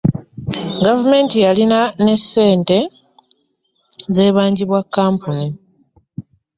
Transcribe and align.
Gavumenti 0.85 1.35
yalina 1.45 1.79
ne 2.03 2.15
ssente 2.21 2.77
z'ebangibwa 4.13 4.79
kkampuni 4.85 5.47